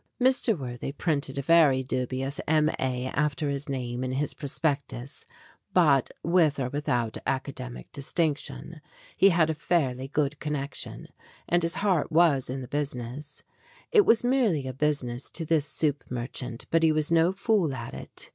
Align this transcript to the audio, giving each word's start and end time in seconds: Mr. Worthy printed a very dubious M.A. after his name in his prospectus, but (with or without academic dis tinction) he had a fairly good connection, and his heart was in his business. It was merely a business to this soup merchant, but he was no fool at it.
Mr. 0.19 0.57
Worthy 0.57 0.91
printed 0.91 1.37
a 1.37 1.43
very 1.43 1.83
dubious 1.83 2.41
M.A. 2.47 3.05
after 3.13 3.51
his 3.51 3.69
name 3.69 4.03
in 4.03 4.13
his 4.13 4.33
prospectus, 4.33 5.27
but 5.75 6.09
(with 6.23 6.59
or 6.59 6.69
without 6.71 7.19
academic 7.27 7.87
dis 7.91 8.11
tinction) 8.11 8.81
he 9.15 9.29
had 9.29 9.51
a 9.51 9.53
fairly 9.53 10.07
good 10.07 10.39
connection, 10.39 11.07
and 11.47 11.61
his 11.61 11.75
heart 11.85 12.11
was 12.11 12.49
in 12.49 12.61
his 12.61 12.69
business. 12.69 13.43
It 13.91 14.03
was 14.07 14.23
merely 14.23 14.65
a 14.65 14.73
business 14.73 15.29
to 15.29 15.45
this 15.45 15.67
soup 15.67 16.03
merchant, 16.09 16.65
but 16.71 16.81
he 16.81 16.91
was 16.91 17.11
no 17.11 17.31
fool 17.31 17.71
at 17.75 17.93
it. 17.93 18.29